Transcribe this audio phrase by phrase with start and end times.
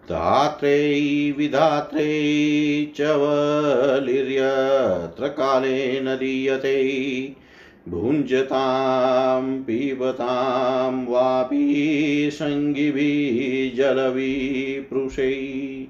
[0.09, 7.46] धात्रै विधात्रै च वलिर्यत्र कालेन दीयते।
[7.89, 15.87] भुञ्जतां पिबतां वापि सङ्गिभिः जलविपृशै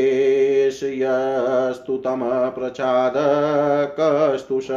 [1.01, 4.71] यस्तु तमप्रचादकस्तुष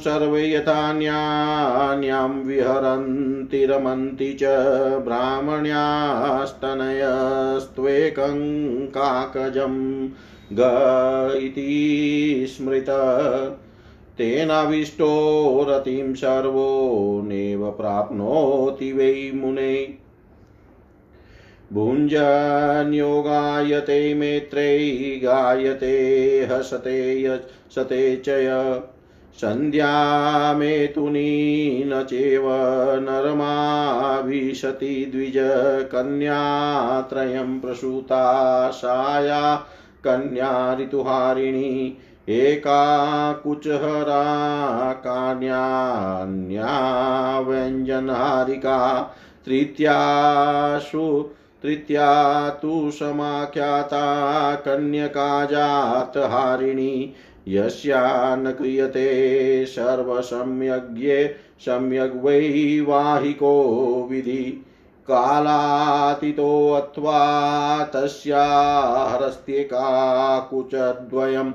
[0.00, 4.44] सर्वे यथान्यान्यां विहरन्ति, रमन्ति च
[5.04, 5.86] ब्राह्मण्यास्तनयस्त्वेकं
[8.86, 10.08] काकजं
[10.52, 10.60] ग
[11.42, 12.86] इति स्मृत।
[14.18, 19.94] तेनाविष्टो रतिं सर्वो नैव प्राप्नोति वै मुने।
[21.72, 27.40] भुञ्जन्यो गायते मेत्रै गायते, हसते
[27.70, 28.82] सते च
[29.36, 31.24] सन्ध्यामेतुनी
[31.84, 32.42] न चेव
[33.00, 39.66] नरमाभिशति द्विजकन्यात्रयं प्रसूता साया,
[40.04, 41.98] कन्या ऋतुहारिणी
[42.28, 44.22] एका कुचहरा
[44.92, 46.70] कान्यान्या
[47.40, 48.78] व्यञ्जनहारिका
[49.46, 51.06] तृतीयासु
[51.62, 52.08] तृतीया
[52.62, 54.00] तु समाख्याता
[54.54, 57.14] कन्यका जातहारिणी
[57.48, 58.02] यस्या
[58.36, 59.04] न क्रियते
[59.66, 61.18] सर्वसम्यग्ये
[61.66, 63.52] सम्यग्वैवाहिको
[64.10, 64.42] विधि
[65.08, 65.60] कालातीतोऽथवा
[67.94, 69.84] तस्याहरस्त्येका
[70.50, 71.52] कुचद्वयम्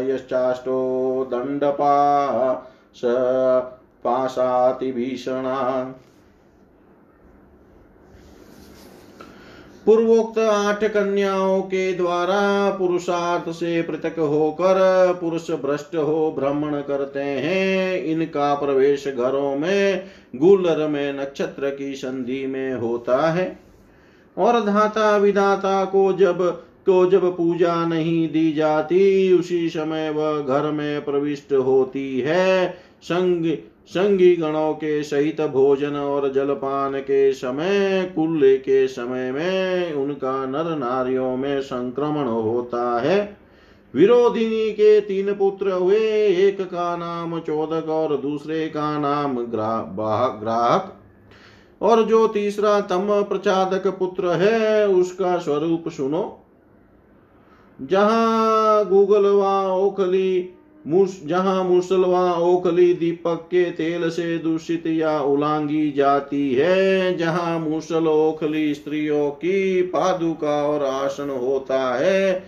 [0.09, 0.79] यश्चाष्टो
[1.31, 1.95] दण्डपा
[2.95, 3.01] स
[4.03, 5.81] पाशातिभीषणा।
[9.85, 14.77] पूर्वोक्त आठ कन्याओं के द्वारा पुरुषार्थ से पृथक होकर
[15.21, 20.03] पुरुष भ्रष्ट हो भ्रमण करते हैं। इनका प्रवेश घरों में,
[20.35, 23.59] गुलर में, नक्षत्र की संधि में होता है।
[24.37, 30.71] और धाता विधाता को जब को जब पूजा नहीं दी जाती, उसी समय वह घर
[30.71, 33.57] में प्रविष्ट होती है। संग,
[33.87, 40.77] संगी गणों के सहित भोजन और जलपान के समय कुल्ले के समय में उनका नर
[40.77, 43.37] नारियों में संक्रमण होता है।
[43.95, 50.95] विरोधिनी के तीन पुत्र हुए, एक का नाम चोदक और दूसरे का नाम ग्राहक।
[51.81, 56.45] और जो तीसरा तम प्रचादक पुत्र है, उसका स्वरूप सुनो।
[57.81, 60.49] जहाँ गूगलवा ओखली
[60.87, 68.07] मूस, जहाँ मुसलवा ओखली दीपक के तेल से दूषित या उलांगी जाती है, जहाँ मुसल
[68.07, 72.43] ओखली स्त्रियों की पादुका और आसन होता है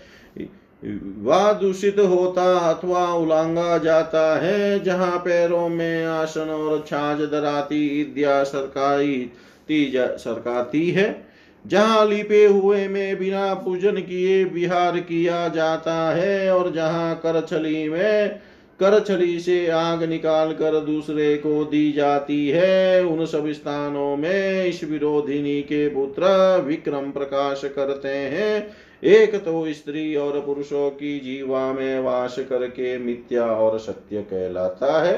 [0.83, 8.43] वह दूषित होता अथवा उलांगा जाता है, जहाँ पैरों में आसन और छाछ दराती इद्या
[8.43, 9.29] सरकारी
[9.69, 11.30] सरकाती है।
[11.65, 18.39] जहाँ लिपे हुए में बिना पूजन किए विहार किया जाता है और जहाँ करछली में
[18.79, 24.83] करछली से आग निकाल कर दूसरे को दी जाती है, उन सब स्थानों में इस
[24.83, 26.23] विरोधिनी के पुत्र
[26.67, 33.45] विक्रम प्रकाश करते हैं। एक तो स्त्री और पुरुषों की जीवा में वास करके मिथ्या
[33.45, 35.15] और सत्य कहलाता है।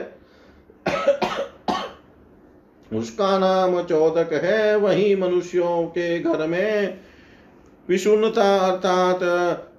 [2.95, 6.97] उसका नाम चौदक है वही मनुष्यों के घर में।
[7.89, 9.19] विषुणता अर्थात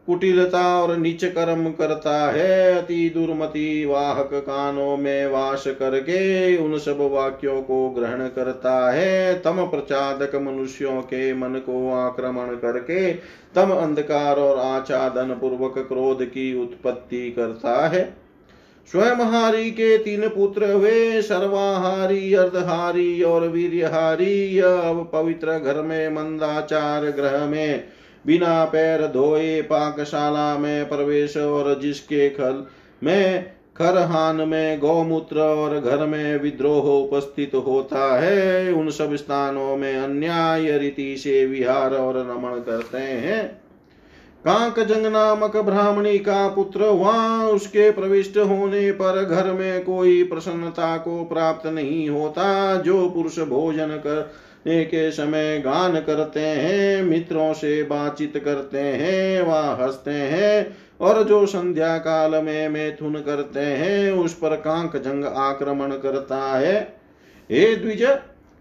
[0.07, 6.99] कुटिलता और नीच कर्म करता है। अति दुर्मति वाहक कानों में वास करके उन सब
[7.13, 13.13] वाक्यों को ग्रहण करता है। तम प्रचादक मनुष्यों के मन को आक्रमण करके
[13.55, 18.24] तम अंधकार और आचादन पूर्वक क्रोध की उत्पत्ति करता है।
[18.93, 27.05] स्वयं हारी के तीन पुत्र हुए। सर्वाहारी, अर्धहारी और वीरहारी अब पवित्र घर में, मंदाचार
[27.05, 27.85] ग्रह में,
[28.27, 32.65] बिना पैर धोए पाकशाला में प्रवेश और जिसके खल
[33.03, 39.97] में, खरहान में गौमूत्र और घर में विद्रोह उपस्थित होता है, उन सब स्थानों में
[39.97, 43.64] अन्याय, रीति से विहार और रमण करते हैं।
[44.44, 50.96] कांक जंग नामक ब्राह्मणी का पुत्र वहाँ उसके प्रविष्ट होने पर घर में कोई प्रसन्नता
[50.96, 57.82] को प्राप्त नहीं होता, जो पुरुष भोजन करने के समय गान करते हैं, मित्रों से
[57.82, 64.34] बातचीत करते हैं, वह हँसते हैं, और जो संध्या काल में मैथुन करते हैं, उस
[64.34, 66.96] पर कांक जंग आक्रमण करता है।
[67.51, 68.03] हे द्विज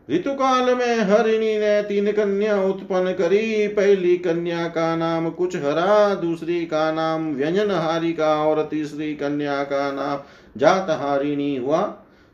[0.09, 6.65] ऋतुकाल में हरिणी ने तीन कन्या उत्पन्न करी। पहली कन्या का नाम कुछ हरा, दूसरी
[6.65, 10.19] का नाम व्यंजन हारिका और तीसरी कन्या का नाम
[10.57, 11.81] जात हारिणी हुआ।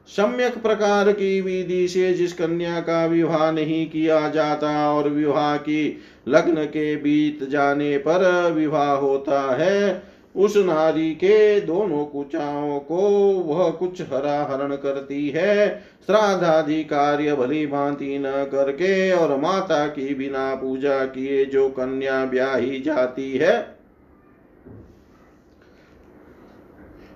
[0.08, 6.00] सम्यक प्रकार की विधि से जिस कन्या का विवाह नहीं किया जाता और विवाह की
[6.28, 10.04] लग्न के बीत जाने पर विवाह होता है
[10.40, 13.08] उस नारी के दोनों कुचाओं को
[13.46, 15.70] वह कुछ हरा हरण करती है।
[16.06, 22.80] श्राद्धादि कार्य भली भांति न करके और माता की बिना पूजा किए जो कन्या ब्याही
[22.80, 23.80] जाती है,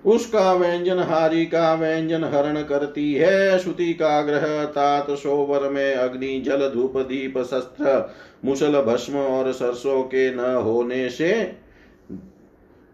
[0.06, 6.40] उसका व्यंजन हारी का व्यंजन हरण करती है। श्रुति का ग्रह तात सोवर में अग्नि,
[6.40, 8.10] जल, धूप, दीप, शस्त्र,
[8.46, 11.63] मुसल, भस्म और सरसों के न होने से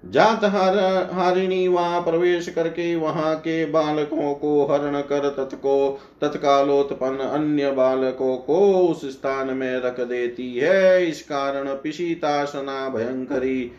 [0.05, 0.77] जात हार
[1.13, 8.87] हारिणी वहाँ प्रवेश करके वहाँ के बालकों को हरण कर तत्को तत्कालोत्पन्न अन्य बालकों को
[8.87, 13.71] उस स्थान में रख देती है। इस कारण पिशीताशना भयंकरी।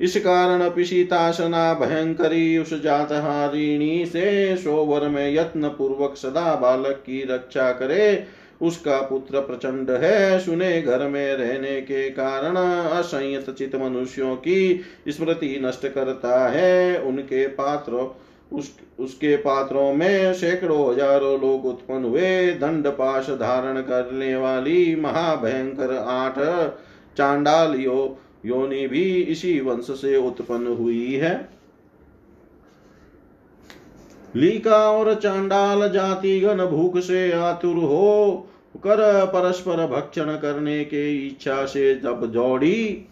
[0.00, 7.24] इस कारण पिशीताशना भयंकरी। उस जात हारिणी से सोवर में यत्न पूर्वक सदा बालक की
[7.30, 8.26] रक्षा करे।
[8.60, 15.58] उसका पुत्र प्रचंड है, सुने घर में रहने के कारण असंयत चित मनुष्यों की स्मृति
[15.64, 18.14] नष्ट करता है। उनके पात्र,
[18.52, 25.96] उस, उसके पात्रों में सैकड़ों हज़ारों लोग उत्पन्न हुए, दंड पाश धारण करने वाली महाभयंकर
[25.96, 26.38] आठ
[27.16, 31.48] चांडाल यो योनि भी इसी वंश से उत्पन्न हुई है।
[34.36, 41.64] लीका और चांडाल जाति गण भूख से आतुर हो। कर परस्पर भक्षण करने के इच्छा
[41.66, 43.06] से जब दौड़ी